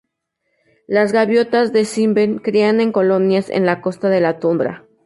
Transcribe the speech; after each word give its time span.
Las 0.87 1.11
gaviotas 1.11 1.73
de 1.73 1.85
Sabine 1.85 2.41
crían 2.41 2.81
en 2.81 2.91
colonias 2.91 3.51
en 3.51 3.67
la 3.67 3.81
costa 3.81 4.17
y 4.17 4.19
la 4.19 4.39
tundra. 4.39 4.87